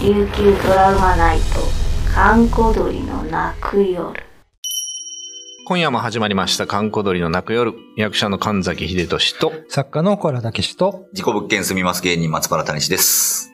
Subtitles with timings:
[0.00, 1.44] 琉球ドラマナイト
[2.14, 4.12] 閑古鳥の泣く夜
[5.66, 7.74] 今夜も始まりました、観光鳥の泣く夜。
[7.96, 13.52] 役者の神崎秀俊と、作家の小原武史と、自己物件住みます芸人松原谷志です。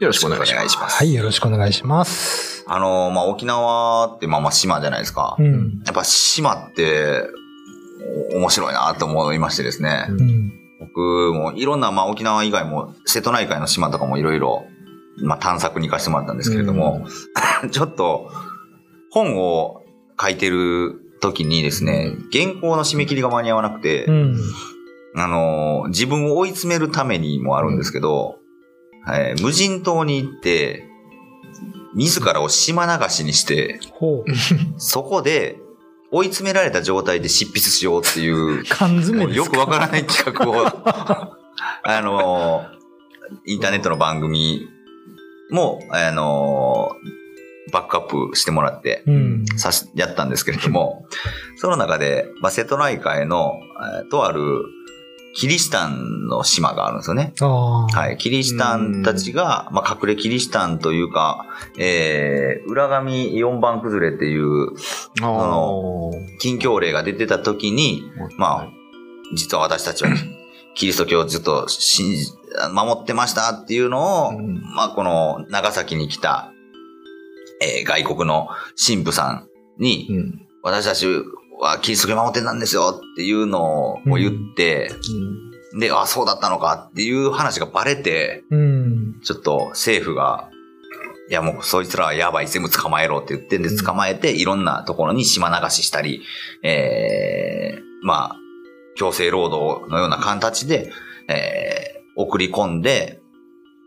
[0.00, 0.96] よろしくお願いします。
[0.96, 2.64] はい、よろしくお願いします。
[2.68, 5.34] あの、まあ、沖縄ってまあまあ島じゃないですか。
[5.40, 5.82] うん。
[5.84, 7.24] やっぱ島って、
[8.34, 10.06] お面白いなと思いましてですね。
[10.10, 10.52] うん。
[10.78, 14.64] 僕もいろんな、まあ、沖縄以外も瀬戸内海の島とかもいろいろ、
[15.18, 17.06] まあ、探索に行かせてもらったんですけれども、
[17.70, 18.30] ちょっと、
[19.10, 19.82] 本を
[20.20, 24.36] 書いてる時にですね、原稿の締め切りが間に合わなくて、うん。
[25.14, 28.36] あの、自分を追い詰めるためにもあるんですけど、
[29.04, 30.88] はい無人島に行って、
[31.94, 33.80] 自らを島流しにして。
[34.78, 35.58] そこで
[36.10, 40.66] 追い詰められた状態で執筆しようっていう、缶詰よくわからない企画を、
[41.84, 42.64] あの、
[43.44, 44.68] インターネットの番組
[45.52, 46.96] も、あの、
[47.72, 49.44] バックアップしてもらって、うん。
[49.56, 51.06] さし、やったんですけれども、
[51.56, 53.54] その中で、まあ、瀬戸内海の、
[54.02, 54.64] えーとある、
[55.34, 57.32] キリシタンの島があるんですよね。
[57.90, 58.18] はい。
[58.18, 61.46] キリシタンたちが、まあ、隠れキリシタンというか、
[61.78, 64.72] えー、裏紙4番崩れっていう、
[65.22, 68.02] あの近況例が出てた時に、
[68.36, 68.72] まあ、
[69.34, 70.10] 実は私たちは、
[70.74, 72.32] キリスト教をずっと信じ、
[72.72, 76.52] 守ってましたっていうのを、うんまあ、この長崎に来た、
[77.60, 78.48] えー外国の
[78.84, 80.46] 神父さんに、うん。
[80.62, 81.06] 私たち
[81.58, 84.90] はキリスト教守ってたんですよっていうのを言って、
[85.78, 89.20] で、あ、そうだったのかっていう話がバレて、うん。
[89.22, 90.50] ちょっと政府が、
[91.30, 96.22] いやもうそいつらはやばい、全部捕まえろって言ってんで捕まえて、いろんなところに島流ししたり、
[96.62, 98.36] えー、まあ、
[98.96, 100.90] 強制労働のような形で、
[101.28, 103.20] えー、送り込んで、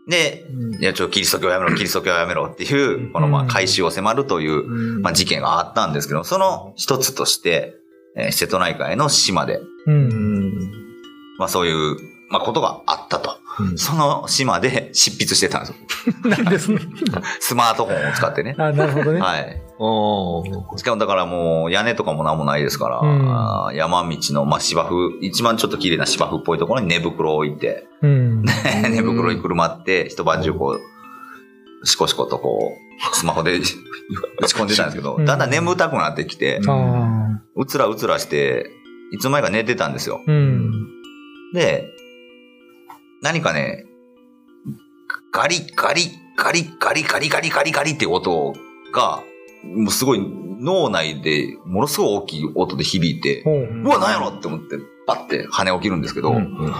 [0.08, 0.44] で、
[0.80, 7.74] いや、ちょ、キリスト教やめろ、キリスト教やめろっていう、この、まあ、回収を迫るという、まあ、事件があったんですけど、その一つとして、
[8.16, 10.70] えー瀬戸内海の島で、うん。
[11.38, 11.96] まあ、そういう、
[12.30, 13.36] まあ、ことがあったと。
[13.76, 15.76] その島で執筆してたんですよ。
[16.30, 16.80] なんですね。
[17.40, 18.54] スマートフォンを使ってね。
[18.58, 19.20] あなるほどね。
[19.20, 19.62] はい。
[20.76, 28.42] しかもだからもう屋根とかもなんもないですから、うん山道の、まあ、芝生、一番ちょっと綺麗な芝生っぽいところに寝袋を置いて、うん。
[28.90, 30.78] 寝袋にくるまって、一晩中こ
[31.82, 32.72] う、しこしことこ
[33.12, 33.74] う、スマホで 打ち
[34.54, 36.60] 込んでたんですけど、うんだんだん眠たくなってきて。
[37.54, 38.70] うつらうつらして、
[39.12, 40.20] いつの間にか寝てたんですよ。
[40.26, 40.70] うん。
[41.52, 41.86] で、
[43.22, 43.86] 何かね、
[45.32, 48.54] ガリガリガリガリガリガリガリガリって音
[48.92, 49.22] が、
[49.64, 50.20] もうすごい
[50.60, 53.82] 脳内でものすごい大きい音で響いて、ほう。
[53.84, 56.72] うわ、なんやろって思って、パッて跳ね起きるんですけど、うん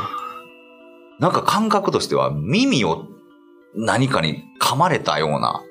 [1.18, 3.06] なんか感覚としては耳を
[3.74, 5.62] 何かに噛まれたような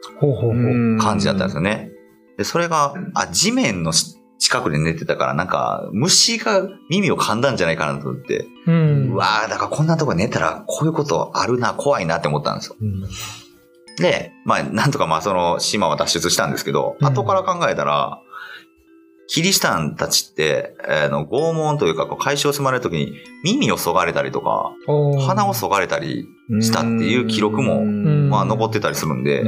[0.99, 1.91] 感じだったんですよね。
[2.37, 9.11] で、それが、あ、地面のし近くで寝てたから、なんか、虫が耳を噛んだんじゃないかなと思って、うん。
[9.13, 12.75] うわーだからこんなとこ寝たら、こういうことあるな、怖いなって思ったんですよ。
[12.81, 13.03] うん。
[13.97, 18.21] で、まあ、なんとかまあ、その島は脱出したんですけど、うん後から考えたら、
[19.27, 23.13] キリシタンたちって、あの、拷問というか、こう解消を迫られるときに、
[23.43, 24.73] 耳をそがれたりとか、
[25.25, 26.27] 鼻をそがれたり
[26.61, 29.43] したっていう記録もんまあ、残ってたりするんで、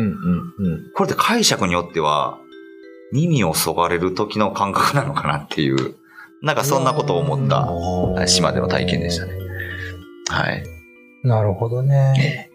[0.95, 2.39] これって解釈によっては、
[3.11, 5.95] 耳をそがれる時の感覚なのかなっていう、
[6.41, 9.33] なんかそんなことを思ったうん島での体験でしたね。
[10.29, 10.63] はい。
[11.23, 12.46] なるほどね。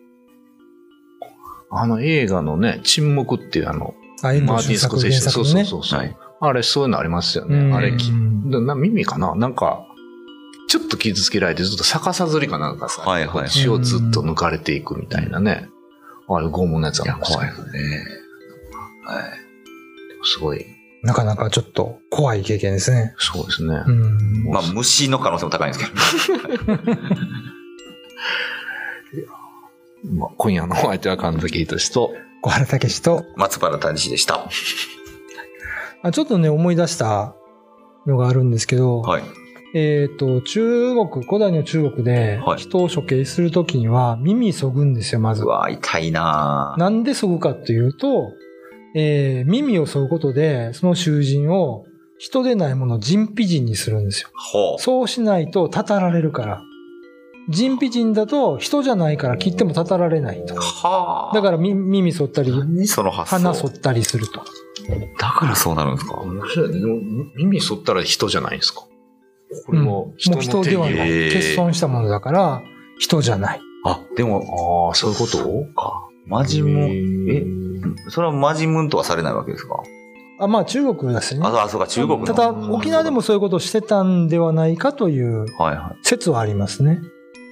[1.75, 5.44] あの映画のね、沈黙っていうあの、あ、遠マーティン・スコセッシそう。
[5.44, 7.56] そうそうそう、はいあれ、そういうのありますよね。
[7.56, 9.33] うんあれき、なな耳かな？
[9.37, 9.87] なんか、
[10.69, 15.69] ちょっと傷つけられてずっと逆さずりかなんかさ、はいはい血をずっと抜かれていくみたいなね。
[16.28, 18.06] ああいう拷問のやついや、ありました怖いねですね。
[19.04, 19.25] はい。
[20.25, 20.66] すごい。
[21.04, 23.15] なかなかちょっと怖い経験ですね。
[23.19, 23.84] そうですね。
[23.87, 24.44] うん。
[24.50, 26.78] まあ、虫の可能性も高いんですけど。
[30.05, 34.49] まあ、今夜のお相手は神崎仁と、小原武史と、松原谷志でした。
[36.03, 37.37] あちょっとね、思い出した
[38.07, 39.22] のがあるんですけど、はい。
[39.75, 45.47] えっ、と、中国、古代の中国ではい人を処刑するときには耳そぐんですよ、まずう。
[45.47, 48.33] わ痛いなぁなんでそぐかっていうと、
[48.95, 51.87] えー耳をそぐことで、その囚人を
[52.19, 54.31] 人でないものを人皮人にするんですよ。
[54.78, 56.63] そうしないとたたられるから。
[57.48, 60.54] 人皮人だと人じゃないから切ってもたたられないと。
[60.54, 61.34] はあ。
[61.34, 62.53] だからみ耳剃ったり。
[62.53, 64.44] 鼻剃ったりすると。
[65.18, 66.21] だからそうなるんですか？
[66.21, 66.80] 面白いね。
[66.80, 67.00] でも
[67.36, 68.80] 耳剃ったら人じゃないですか？
[69.66, 71.33] これうんももう人ではない。
[71.33, 72.62] 欠損したものだから、
[72.98, 73.60] 人じゃない。
[73.84, 75.38] あ、でも、ああ、そういうこと？
[75.74, 76.09] か。
[76.27, 77.47] マジムン、ええ？
[78.10, 79.83] それはマジムンとはされないわけですか？
[80.41, 81.41] あまあ中国ですね。
[81.45, 82.27] あ、あそうか、中国の。
[82.27, 86.06] ただ、沖縄でもそういうことをしてたんではないかというはいはい。
[86.06, 87.00] 説はありますね。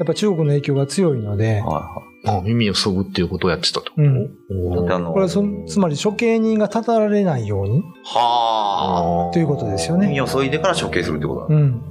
[0.01, 3.93] やっぱ中国の影響が強いので、はいはあ耳をそぐっていうことをやってたと。
[3.97, 4.31] うん。
[4.49, 7.83] これはそつまり処刑人がたたられないようにい。
[8.05, 9.33] はあ。
[9.33, 11.47] ということですよね耳を削いでから処刑するってことだ。
[11.55, 11.83] うん。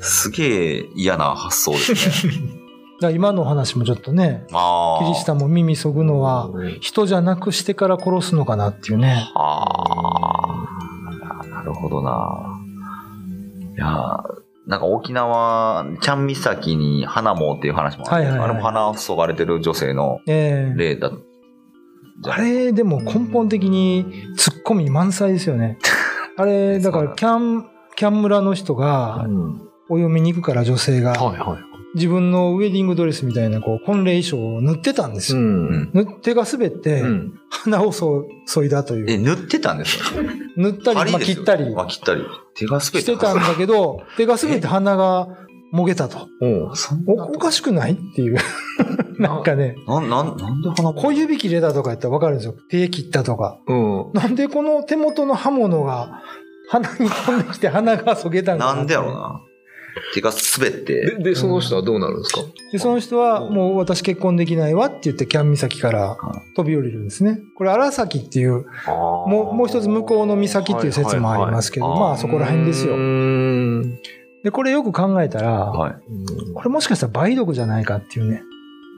[0.00, 2.32] すげえ嫌な発想ですね。
[3.00, 5.04] だから今の話もちょっとね、ああ。
[5.04, 6.50] キリシタンも耳そぐのは
[6.80, 9.28] 人じゃなくしてから殺すのかなっていうね。
[9.34, 9.64] あ
[11.42, 11.46] あ。
[11.46, 12.60] なるほどな。
[13.76, 21.10] いやーなんか沖縄、ちゃん岬に花もっていう話もあって、はいはいはいあれも花をそがれてる女性のええ例だ。
[22.22, 24.06] じゃあれ、でも根本的に
[24.36, 25.78] ツッコミ満載ですよね。
[26.36, 27.66] あれ、だからキャン、
[27.96, 31.73] キャン村の人がうんお嫁に行くから女性がはいはい。
[31.94, 35.40] 自分のウェディングドレスみたいなこう婚礼衣装を塗ってたんですよ。
[35.40, 35.90] ん。
[35.92, 37.40] 塗ってが滑ってうん。
[37.48, 39.22] 花をそ削いだといえ、う。
[39.22, 40.10] 塗ってたんですか？
[40.56, 42.22] 塗ったり、まあ、切ったりあ、切ったり。
[42.54, 45.28] 手が滑ってしてたんだけど、手が滑って鼻が
[45.72, 46.28] もげたと。
[46.40, 46.72] お
[47.12, 48.36] おおかしくないっていう。
[49.18, 52.54] なんかね、な、なん、なんで花も小指切れたとか言ったらわかるんですよ。
[52.70, 53.58] 手切ったとか。
[53.68, 54.10] うん。
[54.12, 56.22] なんでこの手元の刃物が
[56.68, 58.74] 鼻に飛んできて鼻がそげたんかな。
[58.74, 59.12] なんでやろう。
[59.12, 59.40] な。
[60.14, 61.16] 手が滑って。
[61.16, 62.42] で、で、その人はどうなるんですか？
[62.72, 66.16] で、その人はもう私結婚できないわって言ってキャン岬から
[66.56, 67.38] 飛び降りるんですね。
[67.56, 72.98] これ荒崎っていう、ももうもう一つ向こうの岬っていう説もありますけど、はいはいはいまあそこら辺ですよう。
[72.98, 73.98] ん。
[74.42, 75.94] で、これよく考えたら、はい。
[76.54, 78.42] これもしかしたら梅毒じゃないかっていうね。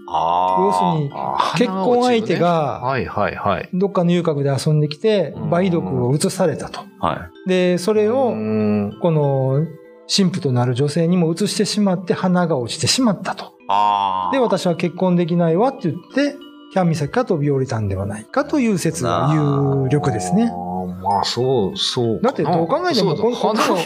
[0.08, 0.62] ああ。
[0.62, 1.10] 要するに
[1.58, 3.68] 結婚相手がはいはいはい。
[3.72, 6.80] どっかの遊郭で遊んできてうん梅毒を移されたと。
[7.00, 9.66] はで、それをうんこの
[10.14, 13.54] 神父となる女性にも移してしまって鼻が落ちてしまったと。
[14.32, 16.36] で、私は結婚できないわって言って、
[16.72, 20.52] キャン岬から飛び降りたんではないかという説が有力ですね
[21.02, 22.20] まあ、そう、そう。
[22.22, 23.76] だってどう考えてもこの花を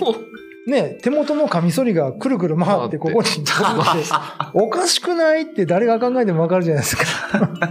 [0.67, 3.90] ね、手元のカミソリがくるくる回ってここに飛ぶって、
[4.55, 7.05] おかしくないって誰が考えてもわかるじゃないですか。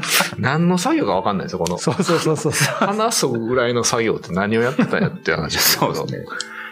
[0.37, 1.77] 何の作業かわかんないですよ、この。
[1.77, 2.51] そうそうそうそう。
[2.51, 6.25] 花そぐぐらいの作業って何をやってたんやって話ですそうですね。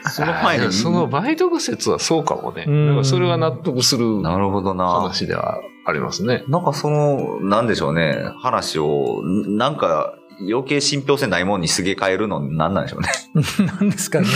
[0.10, 0.74] その前に。
[0.74, 2.66] その梅毒説はそうかもね。
[2.68, 4.88] うんだからそれは納得するなるほどな。
[4.88, 6.44] 話ではありますね。
[6.48, 8.16] なんかその、なんでしょうね。
[8.40, 13.10] 話を、んなんか余計信憑性ないもんにすげ替えるのなんなんでしょうね。
[13.82, 14.28] なんですかね。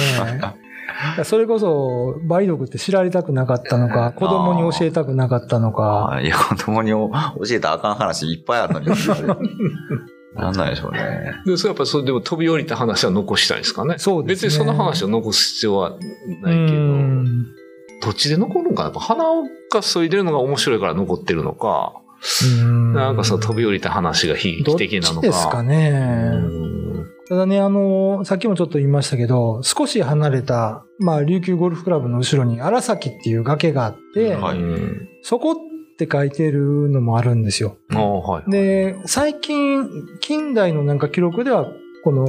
[1.24, 7.12] それこそ、梅毒って知られたくなかったのか、子供に教えたくなかったのか、あいや、子供に教
[7.52, 8.88] えたらあかん話いっぱいあるのに。
[10.36, 11.34] なんなんでしょうね。
[11.46, 13.96] で、それやっぱそれでも飛び降りた話は残したいんですかね？
[13.98, 16.06] そうですね別にその話を残す必要はないけう
[16.42, 17.46] ど、ん
[18.02, 18.86] どっちで残るんかな？
[18.86, 19.24] やっぱ鼻
[19.72, 21.94] がそいでるのが面白いから残ってるのか、
[22.44, 25.22] うんなんかその飛び降りた話が悲劇的なのか。
[25.22, 25.92] ちですかね。
[26.34, 26.72] うん
[27.30, 35.56] ただね、あの、さっきもちょっと言いましたけど、少し離れた、まあ、琉球ゴルフクラブの後ろに荒崎っていう崖があって、はいうんそこ
[36.04, 37.78] って書いてるのもあるんですよ。
[37.90, 38.52] はい。
[38.52, 39.88] で、最近、
[40.20, 41.68] 近代のなんか記録では、
[42.04, 42.26] この、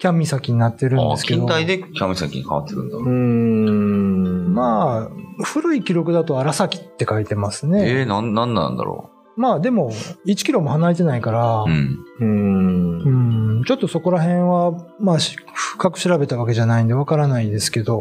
[0.00, 1.40] キャン岬になってるんあですけど。
[1.40, 2.96] 近代でキャに変わってるんだ。
[2.96, 4.54] うーん。
[4.54, 7.84] まあ、古い記録だと荒崎って書いてますえね。
[8.02, 9.90] ー、なん、なんなんだろまあでも、
[10.26, 11.66] 1キロも離れてないから、う。
[11.66, 11.98] うん。
[12.18, 13.58] うーん。
[13.58, 18.00] うん、ちょっとそこら辺は、まあ、し深く調べたわけじゃないんでわからないですけど、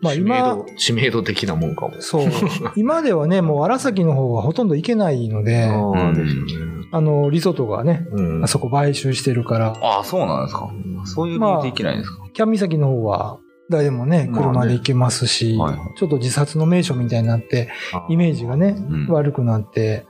[0.00, 1.94] まあ知名今度、知名度的なもんかも。
[2.00, 2.26] そう。
[2.76, 6.70] 今ではね、もう荒崎の方はほとんど行けないので、あああ、ですよね。
[6.92, 10.70] の、リゾートがね、うんあそこ買収してるから、ああ、そうなんですか。
[11.04, 12.18] そういう理由でいけないんですか。
[12.32, 17.68] キャン岬の方は、誰でもね、車で行けますし、はいちょっと自殺の名所みたいになって、
[18.08, 20.06] イメージがね、うん悪くなって、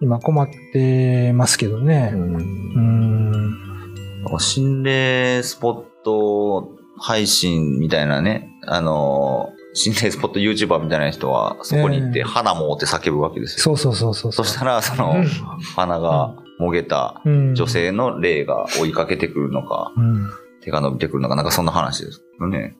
[0.00, 2.16] 今困ってますけどねう。
[2.16, 4.38] んうん。
[4.38, 13.76] 心霊スポット配信みたいなね、あのー、心霊スポット YouTuber みたいな人は、そこに行って、ええ花もって叫ぶわけですよ。
[13.76, 14.44] そうそうそうそう。
[14.44, 15.26] そしたら、その、うん
[15.74, 20.30] 花がもげたうん女性の霊が追いかけてくるのか、うん。
[20.60, 22.76] 手が伸びてくるのか、なんかそんな話ですよね。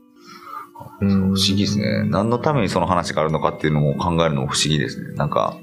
[1.01, 2.05] うん不思議ですね。
[2.05, 5.15] 何のためにその話があるのかっていうのも考えるのも不思議ですね。
[5.15, 5.57] なんか、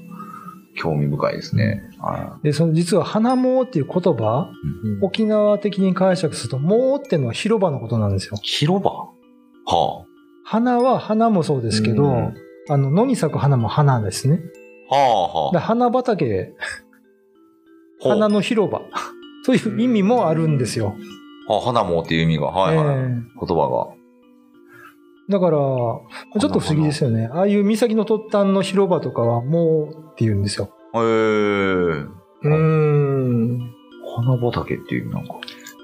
[0.76, 1.82] 興味深いですね。
[1.98, 4.50] はで、その実は花毛っていう言葉、
[4.84, 8.40] うん沖縄的に解釈すると、毛っていうのは広場のことなんですよい。
[8.46, 8.90] 広場？
[8.90, 10.04] は
[10.50, 12.34] 花は花もそうですけど、うん
[12.68, 14.40] あの、野に咲く花も花ですね。
[14.90, 14.96] あ。
[14.96, 15.60] はあ、はであ。
[15.60, 16.52] 花畑、
[18.02, 18.82] 花の広場。
[19.46, 20.96] そういう意味もあるんですよ。
[21.48, 22.46] あ、花もっていう意味が。
[22.46, 22.86] はいはい。
[22.86, 22.96] ええ
[23.46, 23.94] 言葉
[25.28, 27.30] だから、ちょっと不思議ですよね。
[27.32, 30.68] ああいう岬の突端の広場とかは、もうって言うんですよ。
[30.92, 31.00] が。
[31.00, 31.06] へえ。
[31.06, 33.58] うー
[34.16, 35.34] 花畑っていう、なんか。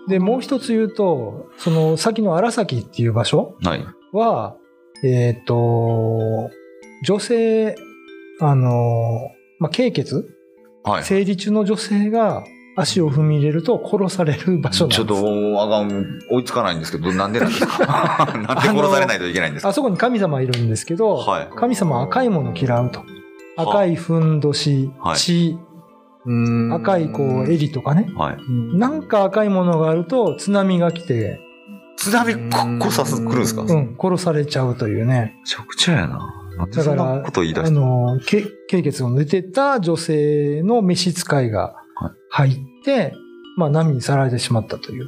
[0.09, 3.85] で、もう一つ言うと、その先の荒崎っていう場所はい。
[4.17, 4.57] は、
[5.05, 6.51] えっ、と、
[7.05, 7.77] 女性、
[8.41, 10.25] あの、まあ、経血？
[10.83, 11.05] はい。
[11.05, 12.45] 生理中の女性が
[12.77, 14.99] 足を踏み入れると殺される場所なんです。
[14.99, 15.07] ちょっ
[15.55, 18.27] と、あがん、追いつかないんですけど、なんでなんですか？
[18.37, 19.69] なんで殺されないといけないんですか？
[19.71, 23.03] あそこに神様いるんですけど、はい神様は赤いものを嫌うと。
[23.59, 25.59] 赤いふんどし、はい血、
[26.27, 28.11] うん赤いこう襟とかね。
[28.17, 28.37] はい。
[28.77, 31.41] なんか赤いものがあると津波が来て、
[32.07, 32.35] 津波
[32.79, 33.65] ここさす、来るんですか？
[33.65, 35.35] めうん、殺されちゃうというね。
[35.45, 36.33] ちゃくちゃやな。
[36.73, 37.69] だから、こと言い出した？
[37.69, 41.75] あの、け経血を抜てた女性の召使いが
[42.31, 43.13] 入って、
[43.57, 45.07] まあ波にさられてしまったという。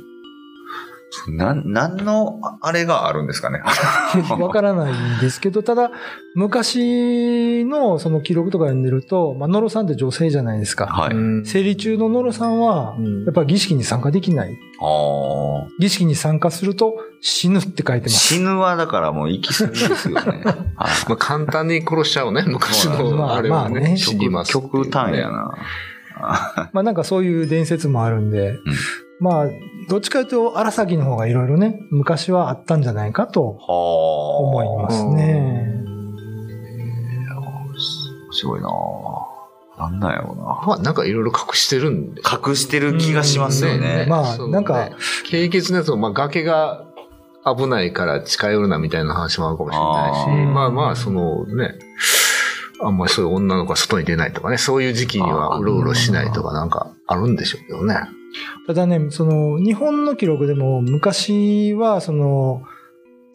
[1.29, 3.61] なん、なんの、ああれがあるんですかね？
[4.39, 5.91] わからないんですけど、ただ、
[6.35, 10.87] 昔のその記録とか読んでると、まあ、ノロさんって女性じゃないですか。
[10.87, 11.15] はい。
[11.15, 14.51] うん生理中のノロさんはうん、やっぱ儀式に参加できない。
[14.81, 15.69] ああ。
[15.81, 18.19] 儀式に参加すると死ぬって書いてます。
[18.19, 20.43] 死ぬはだからもう行き過ぎですよね。
[20.45, 20.55] はい
[21.09, 22.45] まあ、簡単に殺しちゃうね。
[22.47, 23.81] 昔そうのあれはね。
[23.81, 25.51] まあね死にますっていうね極端やな。
[26.73, 28.59] まあなんかそういう伝説もあるんで、
[29.21, 29.47] まあ、
[29.89, 34.39] どっちかというと荒崎の方がいろいろね、昔はあったんじゃないかとはあ。
[34.41, 35.85] 思いますね。
[38.27, 38.69] 面白いな
[39.79, 40.43] なんなんやろうな。
[40.67, 42.23] まあ、なんかいろいろ隠してるんで。
[42.23, 44.07] 隠してる気がしますよね。
[44.09, 46.85] まあなんかね経血のやつも、まあ、崖が
[47.45, 51.75] 危ないから近寄るなみたいな話もあるかもしれないし、あーまあまあ、そのね、
[52.81, 57.97] あんまりそういう女の子が外に出ないとかね、そういう時期にはうろうろしないとかなんかあるんでしょうけどね。
[58.67, 62.63] ただね、その、日本の記録でも昔は、その、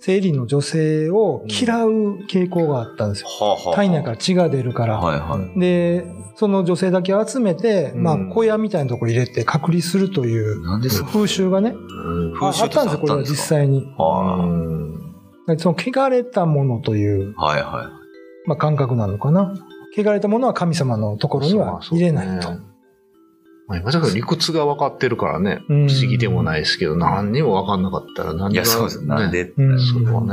[0.05, 3.29] 生理の女性を嫌う傾向があったんですよ。
[3.29, 4.97] はあはあ体内から血が出るから。
[4.99, 5.57] はいはい。
[5.57, 10.61] で、その女性だけ集めて、まあうん小屋みたいなとこ入れて隔離するという
[11.05, 13.85] 風習がね、うんあったんですよ、これは実際に。
[13.97, 17.89] はその汚れたものという、いはいは
[18.45, 19.53] まあ、感覚なのかな。
[19.97, 22.49] 汚れたものは神様のところには入れないと。
[23.67, 28.53] まあ、今だから理屈が分かってるからね、うん不思議でもないですけど、何にも分かんなかったら何い。
[28.53, 29.05] いがや、そうです。
[29.05, 30.27] なんで、うんそれはね。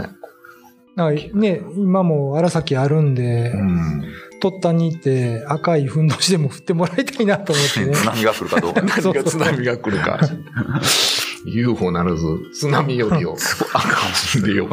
[0.97, 4.05] だからね、今も荒崎あるんで、うん。
[4.43, 7.93] 突端に行って赤いふんどしでも振ってもらいたいなと思ってね。
[7.95, 9.01] 津波が来るかどうか。
[9.01, 10.21] そ う何が津波が来るか。
[11.45, 13.37] UFO ならず、津波よりを、
[13.73, 13.89] あか
[14.39, 14.69] んでよ。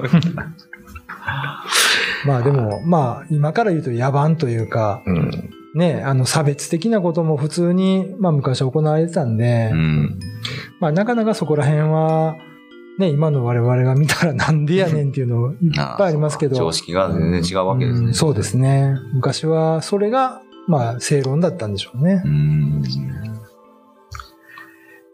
[2.26, 5.50] まあでも、まあ今から言うと野蛮というか、うん。
[5.78, 10.20] ね、あの差別的なことも普通に、まあ昔行われてたんで、うん。
[10.80, 12.36] まあなかなかそこら辺は、
[12.98, 16.56] ね、今の我々が見たらなんでやねんっていうのいっぱいありますけど。
[16.56, 18.08] 常識が全然違うわけですね。
[18.08, 18.96] うんそうですね。
[19.14, 22.28] 昔はそれが、まあ正論だったんでしょうねう。
[22.28, 22.84] ん。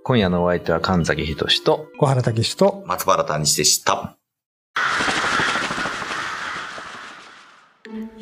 [0.06, 4.18] 今夜のお相手は神崎仁と、小原武史と、松原谷志でした。